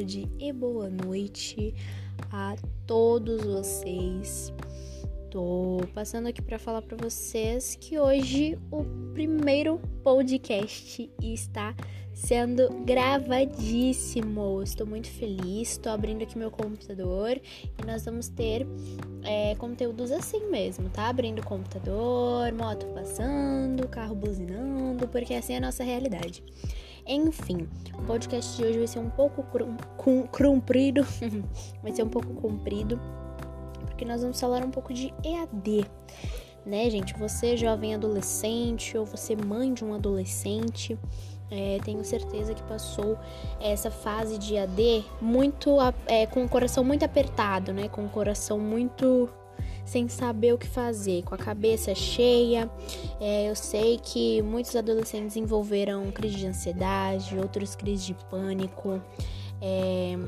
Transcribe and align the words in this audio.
tarde 0.00 0.26
e 0.38 0.50
boa 0.50 0.88
noite 0.88 1.74
a 2.32 2.56
todos 2.86 3.44
vocês. 3.44 4.50
Tô 5.30 5.78
passando 5.92 6.26
aqui 6.26 6.40
para 6.40 6.58
falar 6.58 6.80
para 6.80 6.96
vocês 6.96 7.76
que 7.78 7.98
hoje 7.98 8.58
o 8.70 8.82
primeiro 9.12 9.78
podcast 10.02 11.10
está 11.22 11.74
sendo 12.14 12.70
gravadíssimo. 12.86 14.62
Estou 14.62 14.86
muito 14.86 15.08
feliz. 15.08 15.72
Estou 15.72 15.92
abrindo 15.92 16.22
aqui 16.22 16.38
meu 16.38 16.50
computador 16.50 17.38
e 17.38 17.86
nós 17.86 18.02
vamos 18.02 18.28
ter 18.28 18.66
é, 19.22 19.54
conteúdos 19.56 20.10
assim 20.10 20.48
mesmo, 20.48 20.88
tá? 20.88 21.08
Abrindo 21.08 21.40
o 21.40 21.44
computador, 21.44 22.50
moto 22.54 22.86
passando, 22.94 23.86
carro 23.86 24.14
buzinando, 24.14 25.06
porque 25.08 25.34
assim 25.34 25.52
é 25.52 25.56
a 25.58 25.60
nossa 25.60 25.84
realidade. 25.84 26.42
Enfim, 27.06 27.68
o 27.94 28.02
podcast 28.02 28.56
de 28.56 28.64
hoje 28.64 28.78
vai 28.78 28.86
ser 28.86 28.98
um 28.98 29.10
pouco 29.10 29.44
comprido, 30.30 31.06
vai 31.82 31.92
ser 31.92 32.02
um 32.02 32.08
pouco 32.08 32.32
comprido, 32.34 33.00
porque 33.86 34.04
nós 34.04 34.22
vamos 34.22 34.40
falar 34.40 34.64
um 34.64 34.70
pouco 34.70 34.92
de 34.92 35.12
EAD, 35.24 35.86
né, 36.64 36.88
gente? 36.90 37.18
Você 37.18 37.56
jovem 37.56 37.94
adolescente 37.94 38.96
ou 38.96 39.04
você 39.04 39.34
mãe 39.34 39.72
de 39.72 39.84
um 39.84 39.94
adolescente, 39.94 40.98
é, 41.50 41.78
tenho 41.84 42.04
certeza 42.04 42.54
que 42.54 42.62
passou 42.62 43.18
essa 43.60 43.90
fase 43.90 44.38
de 44.38 44.56
AD 44.56 45.04
muito 45.20 45.76
é, 46.06 46.24
com 46.26 46.44
o 46.44 46.48
coração 46.48 46.84
muito 46.84 47.04
apertado, 47.04 47.72
né? 47.72 47.88
Com 47.88 48.04
o 48.04 48.08
coração 48.08 48.58
muito 48.58 49.28
sem 49.84 50.08
saber 50.08 50.52
o 50.52 50.58
que 50.58 50.66
fazer, 50.66 51.22
com 51.24 51.34
a 51.34 51.38
cabeça 51.38 51.94
cheia. 51.94 52.70
É, 53.20 53.48
eu 53.48 53.54
sei 53.54 53.98
que 53.98 54.42
muitos 54.42 54.74
adolescentes 54.76 55.36
envolveram 55.36 56.10
crise 56.10 56.36
de 56.36 56.46
ansiedade, 56.46 57.38
outros 57.38 57.74
crise 57.74 58.06
de 58.06 58.14
pânico. 58.28 59.00
É, 59.60 60.18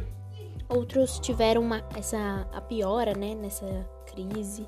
outros 0.69 1.19
tiveram 1.19 1.63
uma, 1.63 1.85
essa 1.97 2.47
a 2.53 2.61
piora, 2.61 3.15
né, 3.15 3.35
nessa 3.35 3.67
crise. 4.07 4.67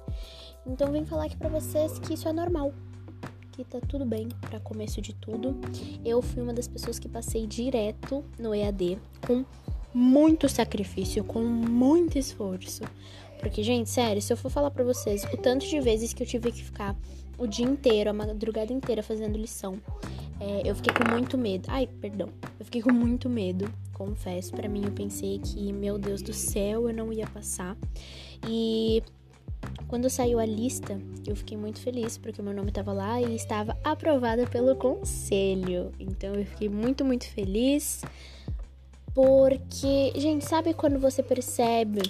Então 0.66 0.90
vem 0.90 1.04
falar 1.04 1.26
aqui 1.26 1.36
para 1.36 1.48
vocês 1.48 1.98
que 1.98 2.14
isso 2.14 2.28
é 2.28 2.32
normal, 2.32 2.72
que 3.52 3.64
tá 3.64 3.78
tudo 3.80 4.04
bem 4.04 4.28
para 4.40 4.58
começo 4.60 5.00
de 5.00 5.14
tudo. 5.14 5.56
Eu 6.04 6.22
fui 6.22 6.42
uma 6.42 6.54
das 6.54 6.66
pessoas 6.68 6.98
que 6.98 7.08
passei 7.08 7.46
direto 7.46 8.24
no 8.38 8.54
EAD 8.54 8.98
com 9.26 9.44
muito 9.92 10.48
sacrifício, 10.48 11.22
com 11.22 11.40
muito 11.40 12.18
esforço. 12.18 12.82
Porque, 13.44 13.62
gente, 13.62 13.90
sério, 13.90 14.22
se 14.22 14.32
eu 14.32 14.38
for 14.38 14.50
falar 14.50 14.70
para 14.70 14.82
vocês 14.82 15.22
o 15.24 15.36
tanto 15.36 15.66
de 15.66 15.78
vezes 15.78 16.14
que 16.14 16.22
eu 16.22 16.26
tive 16.26 16.50
que 16.50 16.64
ficar 16.64 16.96
o 17.36 17.46
dia 17.46 17.66
inteiro, 17.66 18.08
a 18.08 18.12
madrugada 18.14 18.72
inteira 18.72 19.02
fazendo 19.02 19.36
lição, 19.36 19.74
é, 20.40 20.62
eu 20.64 20.74
fiquei 20.74 20.94
com 20.94 21.12
muito 21.12 21.36
medo. 21.36 21.66
Ai, 21.68 21.86
perdão. 21.86 22.30
Eu 22.58 22.64
fiquei 22.64 22.80
com 22.80 22.90
muito 22.90 23.28
medo, 23.28 23.70
confesso. 23.92 24.50
para 24.50 24.66
mim, 24.66 24.84
eu 24.86 24.92
pensei 24.92 25.38
que, 25.40 25.70
meu 25.74 25.98
Deus 25.98 26.22
do 26.22 26.32
céu, 26.32 26.88
eu 26.88 26.94
não 26.94 27.12
ia 27.12 27.26
passar. 27.26 27.76
E 28.48 29.02
quando 29.88 30.08
saiu 30.08 30.38
a 30.38 30.46
lista, 30.46 30.98
eu 31.26 31.36
fiquei 31.36 31.58
muito 31.58 31.80
feliz 31.80 32.16
porque 32.16 32.40
o 32.40 32.44
meu 32.44 32.54
nome 32.54 32.70
estava 32.70 32.94
lá 32.94 33.20
e 33.20 33.36
estava 33.36 33.76
aprovada 33.84 34.46
pelo 34.46 34.74
conselho. 34.74 35.92
Então 36.00 36.34
eu 36.34 36.46
fiquei 36.46 36.70
muito, 36.70 37.04
muito 37.04 37.28
feliz. 37.28 38.02
Porque, 39.14 40.14
gente, 40.16 40.46
sabe 40.46 40.72
quando 40.72 40.98
você 40.98 41.22
percebe 41.22 42.00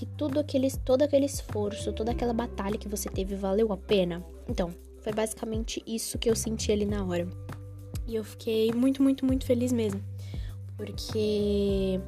que 0.00 0.06
tudo 0.06 0.40
aquele, 0.40 0.70
todo 0.70 1.02
aquele 1.02 1.26
esforço, 1.26 1.92
toda 1.92 2.12
aquela 2.12 2.32
batalha 2.32 2.78
que 2.78 2.88
você 2.88 3.10
teve 3.10 3.34
valeu 3.34 3.70
a 3.70 3.76
pena? 3.76 4.24
Então, 4.48 4.70
foi 5.02 5.12
basicamente 5.12 5.82
isso 5.86 6.18
que 6.18 6.30
eu 6.30 6.34
senti 6.34 6.72
ali 6.72 6.86
na 6.86 7.04
hora. 7.04 7.28
E 8.06 8.14
eu 8.14 8.24
fiquei 8.24 8.72
muito, 8.72 9.02
muito, 9.02 9.26
muito 9.26 9.44
feliz 9.44 9.72
mesmo. 9.72 10.02
Porque 10.74 12.00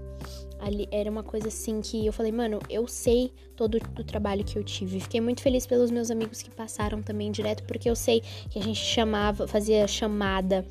ali 0.63 0.89
era 0.93 1.11
uma 1.11 1.25
coisa 1.25 1.49
assim 1.49 1.81
que 1.81 2.07
eu 2.07 2.13
falei, 2.13 2.31
mano, 2.31 2.61
eu 2.71 2.87
sei 2.87 3.33
todo 3.57 3.77
o 3.77 4.05
trabalho 4.05 4.45
que 4.45 4.57
eu 4.57 4.63
tive. 4.63 5.01
Fiquei 5.01 5.21
muito 5.21 5.43
feliz 5.43 5.67
pelos 5.67 5.91
meus 5.91 6.11
amigos 6.11 6.41
que 6.41 6.51
passaram 6.51 7.03
também 7.03 7.33
direto, 7.33 7.65
porque 7.65 7.91
eu 7.91 7.97
sei 7.97 8.23
que 8.49 8.59
a 8.59 8.63
gente 8.63 8.79
chamava, 8.79 9.47
fazia 9.49 9.87
chamada 9.89 10.65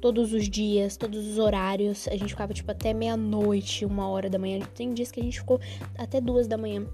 todos 0.00 0.32
os 0.32 0.48
dias, 0.48 0.96
todos 0.96 1.26
os 1.26 1.38
horários. 1.38 2.06
A 2.06 2.12
gente 2.12 2.28
ficava 2.28 2.54
tipo 2.54 2.70
até 2.70 2.94
meia-noite, 2.94 3.84
uma 3.84 4.08
hora 4.08 4.30
da 4.30 4.38
manhã. 4.38 4.60
Tem 4.74 4.94
dias 4.94 5.10
que 5.10 5.20
a 5.20 5.22
gente 5.22 5.40
ficou 5.40 5.60
até 5.98 6.20
duas 6.20 6.46
da 6.46 6.56
manhã 6.56 6.86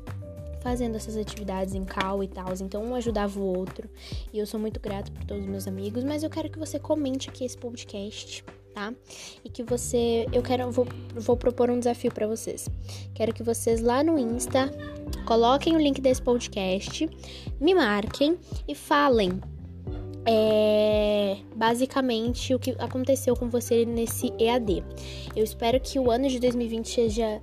fazendo 0.60 0.96
essas 0.96 1.16
atividades 1.16 1.74
em 1.74 1.84
cal 1.84 2.24
e 2.24 2.28
tal. 2.28 2.46
Então 2.60 2.82
um 2.82 2.94
ajudava 2.94 3.38
o 3.38 3.44
outro. 3.44 3.88
E 4.32 4.38
eu 4.38 4.46
sou 4.46 4.58
muito 4.58 4.80
grata 4.80 5.12
por 5.12 5.24
todos 5.24 5.44
os 5.44 5.50
meus 5.50 5.68
amigos, 5.68 6.02
mas 6.02 6.22
eu 6.22 6.30
quero 6.30 6.48
que 6.48 6.58
você 6.58 6.78
comente 6.78 7.28
aqui 7.28 7.44
esse 7.44 7.58
podcast 7.58 8.42
tá? 8.78 8.94
E 9.44 9.50
que 9.50 9.64
você, 9.64 10.26
eu 10.32 10.40
quero, 10.40 10.70
vou, 10.70 10.86
vou 11.14 11.36
propor 11.36 11.68
um 11.68 11.78
desafio 11.78 12.12
para 12.12 12.26
vocês. 12.28 12.68
Quero 13.12 13.34
que 13.34 13.42
vocês 13.42 13.80
lá 13.80 14.04
no 14.04 14.16
Insta 14.16 14.70
coloquem 15.26 15.74
o 15.74 15.80
link 15.80 16.00
desse 16.00 16.22
podcast, 16.22 17.08
me 17.60 17.74
marquem 17.74 18.38
e 18.68 18.74
falem 18.74 19.40
é, 20.24 21.38
basicamente 21.56 22.54
o 22.54 22.58
que 22.58 22.70
aconteceu 22.78 23.34
com 23.34 23.48
você 23.48 23.84
nesse 23.84 24.32
EAD. 24.38 24.84
Eu 25.34 25.42
espero 25.42 25.80
que 25.80 25.98
o 25.98 26.10
ano 26.10 26.28
de 26.28 26.38
2020 26.38 26.88
seja 26.88 27.42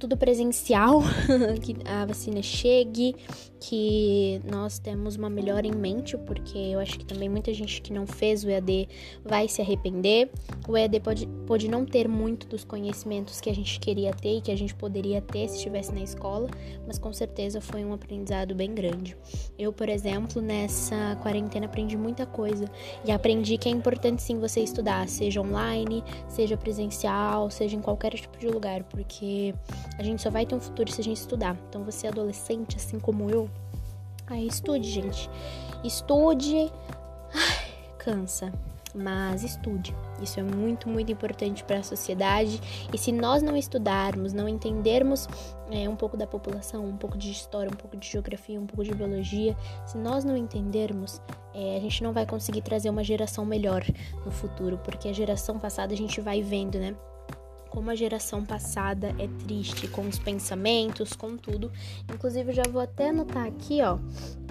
tudo 0.00 0.16
presencial, 0.16 1.02
que 1.62 1.76
a 1.86 2.06
vacina 2.06 2.40
chegue, 2.42 3.14
que 3.60 4.40
nós 4.50 4.78
temos 4.78 5.16
uma 5.16 5.28
melhora 5.28 5.66
em 5.66 5.72
mente, 5.72 6.16
porque 6.16 6.56
eu 6.56 6.80
acho 6.80 6.98
que 6.98 7.04
também 7.04 7.28
muita 7.28 7.52
gente 7.52 7.82
que 7.82 7.92
não 7.92 8.06
fez 8.06 8.42
o 8.42 8.48
EAD 8.48 8.88
vai 9.22 9.46
se 9.46 9.60
arrepender. 9.60 10.30
O 10.66 10.76
EAD 10.76 11.00
pode, 11.00 11.26
pode 11.46 11.68
não 11.68 11.84
ter 11.84 12.08
muito 12.08 12.46
dos 12.46 12.64
conhecimentos 12.64 13.40
que 13.40 13.50
a 13.50 13.54
gente 13.54 13.78
queria 13.78 14.12
ter 14.14 14.38
e 14.38 14.40
que 14.40 14.50
a 14.50 14.56
gente 14.56 14.74
poderia 14.74 15.20
ter 15.20 15.46
se 15.48 15.56
estivesse 15.56 15.92
na 15.92 16.00
escola, 16.00 16.48
mas 16.86 16.98
com 16.98 17.12
certeza 17.12 17.60
foi 17.60 17.84
um 17.84 17.92
aprendizado 17.92 18.54
bem 18.54 18.74
grande. 18.74 19.14
Eu, 19.58 19.72
por 19.72 19.90
exemplo, 19.90 20.40
nessa 20.40 21.18
quarentena 21.22 21.66
aprendi 21.66 21.98
muita 21.98 22.24
coisa 22.24 22.64
e 23.04 23.12
aprendi 23.12 23.58
que 23.58 23.68
é 23.68 23.72
importante 23.72 24.22
sim 24.22 24.38
você 24.40 24.60
estudar, 24.60 25.06
seja 25.06 25.42
online, 25.42 26.02
seja 26.28 26.56
presencial, 26.56 27.50
seja 27.50 27.76
em 27.76 27.82
qualquer 27.82 28.14
tipo 28.14 28.38
de 28.38 28.48
lugar, 28.48 28.84
porque 28.84 29.54
a 29.98 30.02
gente 30.02 30.22
só 30.22 30.30
vai 30.30 30.46
ter 30.46 30.54
um 30.54 30.60
futuro 30.60 30.90
se 30.90 31.00
a 31.00 31.04
gente 31.04 31.18
estudar. 31.18 31.56
Então, 31.68 31.84
você 31.84 32.06
é 32.06 32.10
adolescente, 32.10 32.76
assim 32.76 32.98
como 32.98 33.30
eu, 33.30 33.48
Aí 34.30 34.46
estude, 34.46 34.88
gente. 34.88 35.28
Estude. 35.82 36.72
Ai, 37.34 37.68
cansa. 37.98 38.52
Mas 38.94 39.42
estude. 39.42 39.94
Isso 40.22 40.38
é 40.38 40.42
muito, 40.42 40.88
muito 40.88 41.10
importante 41.10 41.64
para 41.64 41.78
a 41.78 41.82
sociedade. 41.82 42.60
E 42.92 42.98
se 42.98 43.10
nós 43.10 43.42
não 43.42 43.56
estudarmos, 43.56 44.32
não 44.32 44.48
entendermos 44.48 45.28
é, 45.70 45.88
um 45.88 45.96
pouco 45.96 46.16
da 46.16 46.28
população, 46.28 46.86
um 46.86 46.96
pouco 46.96 47.18
de 47.18 47.30
história, 47.30 47.70
um 47.72 47.76
pouco 47.76 47.96
de 47.96 48.08
geografia, 48.08 48.60
um 48.60 48.66
pouco 48.66 48.84
de 48.84 48.94
biologia, 48.94 49.56
se 49.84 49.98
nós 49.98 50.24
não 50.24 50.36
entendermos, 50.36 51.20
é, 51.52 51.76
a 51.76 51.80
gente 51.80 52.02
não 52.02 52.12
vai 52.12 52.26
conseguir 52.26 52.62
trazer 52.62 52.90
uma 52.90 53.02
geração 53.02 53.44
melhor 53.44 53.84
no 54.24 54.30
futuro, 54.30 54.78
porque 54.78 55.08
a 55.08 55.12
geração 55.12 55.58
passada 55.58 55.92
a 55.92 55.96
gente 55.96 56.20
vai 56.20 56.42
vendo, 56.42 56.78
né? 56.78 56.94
Como 57.70 57.90
a 57.90 57.94
geração 57.94 58.44
passada 58.44 59.14
é 59.18 59.28
triste 59.44 59.88
com 59.88 60.02
os 60.02 60.18
pensamentos, 60.18 61.14
com 61.14 61.36
tudo. 61.36 61.72
Inclusive, 62.12 62.52
já 62.52 62.64
vou 62.70 62.82
até 62.82 63.08
anotar 63.08 63.46
aqui, 63.46 63.80
ó, 63.82 63.98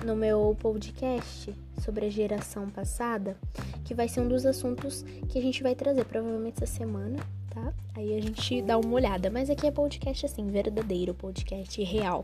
no 0.05 0.15
meu 0.15 0.57
podcast 0.59 1.53
sobre 1.79 2.05
a 2.05 2.09
geração 2.09 2.69
passada, 2.69 3.37
que 3.85 3.93
vai 3.93 4.07
ser 4.07 4.21
um 4.21 4.27
dos 4.27 4.45
assuntos 4.45 5.03
que 5.29 5.37
a 5.37 5.41
gente 5.41 5.63
vai 5.63 5.75
trazer 5.75 6.05
provavelmente 6.05 6.63
essa 6.63 6.73
semana, 6.73 7.17
tá? 7.49 7.73
Aí 7.95 8.15
a 8.15 8.21
gente 8.21 8.61
dá 8.61 8.77
uma 8.77 8.93
olhada. 8.93 9.29
Mas 9.29 9.49
aqui 9.49 9.67
é 9.67 9.71
podcast 9.71 10.25
assim, 10.25 10.47
verdadeiro, 10.47 11.13
podcast 11.13 11.81
real. 11.83 12.23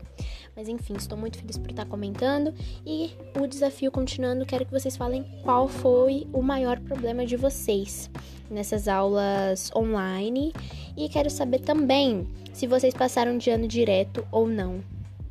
Mas 0.54 0.68
enfim, 0.68 0.94
estou 0.94 1.18
muito 1.18 1.38
feliz 1.38 1.58
por 1.58 1.70
estar 1.70 1.86
comentando. 1.86 2.54
E 2.84 3.10
o 3.40 3.46
desafio 3.46 3.90
continuando, 3.90 4.46
quero 4.46 4.64
que 4.64 4.72
vocês 4.72 4.96
falem 4.96 5.24
qual 5.42 5.68
foi 5.68 6.26
o 6.32 6.42
maior 6.42 6.78
problema 6.80 7.26
de 7.26 7.36
vocês 7.36 8.10
nessas 8.50 8.88
aulas 8.88 9.70
online. 9.74 10.52
E 10.96 11.08
quero 11.08 11.30
saber 11.30 11.60
também 11.60 12.26
se 12.52 12.66
vocês 12.66 12.94
passaram 12.94 13.36
de 13.36 13.50
ano 13.50 13.68
direto 13.68 14.26
ou 14.30 14.46
não, 14.46 14.80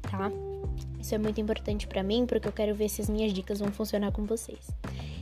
tá? 0.01 0.31
Isso 1.05 1.13
é 1.13 1.19
muito 1.19 1.39
importante 1.39 1.85
para 1.85 2.01
mim, 2.01 2.25
porque 2.25 2.47
eu 2.47 2.51
quero 2.51 2.73
ver 2.73 2.89
se 2.89 2.99
as 2.99 3.07
minhas 3.07 3.31
dicas 3.31 3.59
vão 3.59 3.71
funcionar 3.71 4.11
com 4.11 4.25
vocês. 4.25 4.71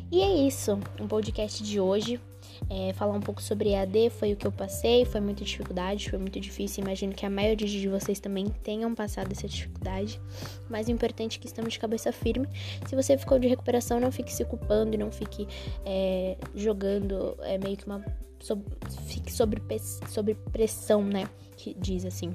E 0.10 0.22
é 0.22 0.48
isso, 0.48 0.80
um 0.98 1.10
podcast 1.10 1.62
de 1.62 1.78
hoje. 1.78 2.22
É, 2.70 2.94
falar 2.94 3.12
um 3.12 3.20
pouco 3.20 3.42
sobre 3.42 3.72
EAD 3.72 4.10
foi 4.12 4.32
o 4.32 4.38
que 4.38 4.48
eu 4.48 4.52
passei, 4.52 5.04
foi 5.04 5.20
muita 5.20 5.44
dificuldade, 5.44 6.10
foi 6.10 6.18
muito 6.18 6.40
difícil. 6.40 6.86
Imagino 6.86 7.14
que 7.14 7.26
a 7.26 7.30
maioria 7.30 7.68
de 7.68 7.90
vocês 7.90 8.22
também 8.22 8.46
tenham 8.64 8.96
passado 8.96 9.30
essa 9.34 9.46
dificuldade. 9.46 10.22
Mas 10.70 10.88
o 10.88 10.92
importante 10.92 11.38
é 11.38 11.42
que 11.42 11.48
estamos 11.48 11.74
de 11.74 11.80
cabeça 11.80 12.14
firme. 12.14 12.48
Se 12.88 12.96
você 12.96 13.18
ficou 13.18 13.38
de 13.38 13.50
recuperação, 13.50 14.00
não 14.00 14.10
fique 14.10 14.32
se 14.32 14.46
culpando 14.46 14.96
e 14.96 14.98
não 14.98 15.12
fique 15.12 15.46
é, 15.86 16.38
jogando 16.56 17.36
é, 17.42 17.58
meio 17.58 17.76
que 17.76 17.86
uma. 17.86 18.02
Sob, 18.40 18.64
fique 19.06 19.34
sobre, 19.34 19.62
sobre 20.08 20.34
pressão, 20.54 21.04
né? 21.04 21.28
Que 21.58 21.74
diz 21.78 22.06
assim. 22.06 22.34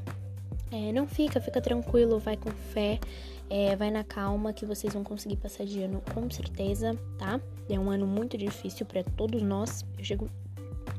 É, 0.71 0.93
não 0.93 1.07
fica, 1.07 1.41
fica 1.41 1.61
tranquilo, 1.61 2.19
vai 2.19 2.37
com 2.37 2.51
fé. 2.51 3.01
É, 3.51 3.75
vai 3.77 3.91
na 3.91 4.05
calma 4.05 4.53
que 4.53 4.67
vocês 4.67 4.93
vão 4.93 5.03
conseguir 5.03 5.37
passar 5.37 5.65
de 5.65 5.83
ano 5.83 6.03
com 6.13 6.31
certeza, 6.31 6.99
tá? 7.17 7.41
É 7.69 7.79
um 7.79 7.91
ano 7.91 8.07
muito 8.07 8.37
difícil 8.37 8.85
para 8.85 9.03
todos 9.03 9.43
nós. 9.43 9.85
Eu 9.97 10.05
chego 10.05 10.31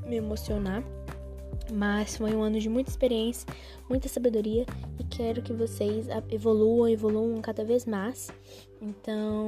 a 0.04 0.07
me 0.07 0.16
emocionar. 0.16 0.84
Mas 1.72 2.18
foi 2.18 2.36
um 2.36 2.42
ano 2.42 2.60
de 2.60 2.68
muita 2.68 2.90
experiência, 2.90 3.48
muita 3.88 4.10
sabedoria 4.10 4.66
e 4.98 5.04
quero 5.04 5.42
que 5.42 5.54
vocês 5.54 6.07
evoluam, 6.31 6.90
evoluam 6.90 7.40
cada 7.42 7.63
vez 7.63 7.86
mais. 7.86 8.31
Então, 8.81 9.48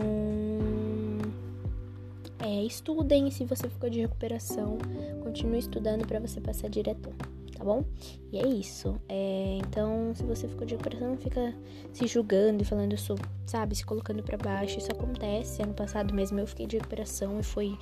é, 2.39 2.63
estudem 2.63 3.31
se 3.31 3.43
você 3.45 3.67
ficou 3.67 3.89
de 3.89 4.01
recuperação, 4.01 4.77
continue 5.23 5.59
estudando 5.59 6.05
para 6.05 6.19
você 6.19 6.39
passar 6.39 6.69
direto 6.69 7.11
tá 7.61 7.65
bom? 7.65 7.85
E 8.31 8.39
é 8.39 8.47
isso. 8.47 8.99
É, 9.07 9.59
então, 9.59 10.13
se 10.15 10.23
você 10.23 10.47
ficou 10.47 10.65
de 10.65 10.73
recuperação, 10.73 11.09
não 11.09 11.17
fica 11.17 11.53
se 11.93 12.07
julgando 12.07 12.63
e 12.63 12.65
falando, 12.65 12.93
eu 12.93 12.97
sou, 12.97 13.15
sabe, 13.51 13.75
se 13.75 13.85
colocando 13.85 14.23
para 14.23 14.37
baixo. 14.37 14.77
Isso 14.77 14.91
acontece. 14.91 15.61
Ano 15.61 15.73
passado 15.73 16.13
mesmo 16.13 16.39
eu 16.39 16.47
fiquei 16.47 16.65
de 16.65 16.77
recuperação 16.77 17.39
e 17.39 17.43
foi 17.43 17.77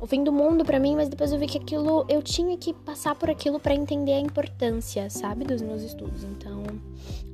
o 0.00 0.06
fim 0.06 0.24
do 0.24 0.32
mundo 0.32 0.64
para 0.64 0.80
mim, 0.80 0.96
mas 0.96 1.08
depois 1.08 1.32
eu 1.32 1.38
vi 1.38 1.46
que 1.46 1.58
aquilo, 1.58 2.06
eu 2.08 2.22
tinha 2.22 2.56
que 2.56 2.72
passar 2.72 3.14
por 3.14 3.28
aquilo 3.28 3.60
para 3.60 3.74
entender 3.74 4.14
a 4.14 4.20
importância, 4.20 5.08
sabe, 5.10 5.44
dos 5.44 5.60
meus 5.60 5.82
estudos. 5.82 6.24
Então, 6.24 6.62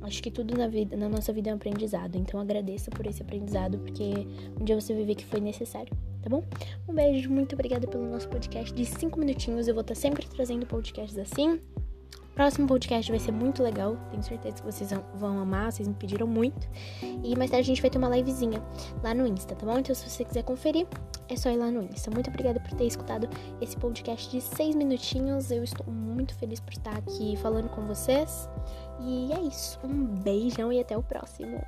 acho 0.01 0.21
que 0.21 0.29
tudo 0.29 0.57
na 0.57 0.67
vida, 0.67 0.95
na 0.97 1.07
nossa 1.07 1.31
vida 1.31 1.49
é 1.49 1.53
um 1.53 1.55
aprendizado. 1.55 2.15
Então, 2.17 2.39
agradeça 2.39 2.91
por 2.91 3.05
esse 3.07 3.21
aprendizado, 3.21 3.79
porque 3.79 4.27
um 4.59 4.65
dia 4.65 4.79
você 4.79 4.93
vai 4.93 5.05
ver 5.05 5.15
que 5.15 5.25
foi 5.25 5.39
necessário 5.39 5.95
tá 6.21 6.29
bom? 6.29 6.41
Um 6.87 6.93
beijo, 6.93 7.29
muito 7.29 7.53
obrigada 7.53 7.85
pelo 7.85 8.09
nosso 8.09 8.29
podcast 8.29 8.73
de 8.73 8.85
5 8.85 9.19
minutinhos. 9.19 9.67
Eu 9.67 9.73
vou 9.73 9.81
estar 9.81 9.93
sempre 9.93 10.25
trazendo 10.25 10.65
podcasts 10.65 11.17
assim. 11.17 11.59
Próximo 12.35 12.67
podcast 12.67 13.11
vai 13.11 13.19
ser 13.19 13.31
muito 13.31 13.61
legal, 13.61 13.95
tenho 14.09 14.23
certeza 14.23 14.55
que 14.55 14.63
vocês 14.63 14.89
vão 15.15 15.39
amar, 15.39 15.71
vocês 15.71 15.87
me 15.87 15.93
pediram 15.93 16.25
muito. 16.25 16.67
E 17.23 17.35
mais 17.37 17.51
tarde 17.51 17.61
a 17.61 17.67
gente 17.67 17.81
vai 17.81 17.91
ter 17.91 17.99
uma 17.99 18.09
livezinha 18.09 18.61
lá 19.03 19.13
no 19.13 19.27
Insta, 19.27 19.55
tá 19.55 19.65
bom? 19.65 19.77
Então 19.77 19.93
se 19.93 20.09
você 20.09 20.25
quiser 20.25 20.43
conferir, 20.43 20.87
é 21.29 21.35
só 21.35 21.51
ir 21.51 21.57
lá 21.57 21.69
no 21.69 21.83
Insta. 21.83 22.09
Muito 22.09 22.29
obrigada 22.29 22.59
por 22.59 22.71
ter 22.75 22.85
escutado 22.85 23.29
esse 23.61 23.77
podcast 23.77 24.31
de 24.31 24.41
6 24.41 24.75
minutinhos. 24.75 25.51
Eu 25.51 25.63
estou 25.63 25.85
muito 25.85 26.33
feliz 26.35 26.59
por 26.59 26.73
estar 26.73 26.97
aqui 26.97 27.37
falando 27.37 27.69
com 27.69 27.85
vocês. 27.85 28.49
E 28.99 29.31
é 29.31 29.41
isso. 29.41 29.79
Um 29.83 30.05
beijão 30.05 30.71
e 30.73 30.79
até 30.79 30.97
o 30.97 31.03
próximo. 31.03 31.61